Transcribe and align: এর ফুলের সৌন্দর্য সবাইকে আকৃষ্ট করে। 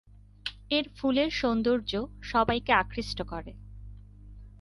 এর 0.69 0.85
ফুলের 0.97 1.29
সৌন্দর্য 1.31 1.91
সবাইকে 2.21 2.71
আকৃষ্ট 2.73 3.19
করে। 3.21 3.51